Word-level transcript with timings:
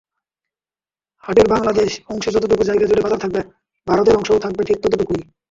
হাটের 1.23 1.47
বাংলাদেশ 1.49 1.91
অংশে 2.09 2.29
যতটুকু 2.31 2.63
জায়গাজুড়ে 2.65 3.03
বাজার 3.03 3.21
থাকবে, 3.23 3.41
ভারতের 3.87 4.17
অংশেও 4.17 4.43
থাকবে 4.45 4.61
ঠিক 4.63 4.77
ততটুকুই। 4.83 5.21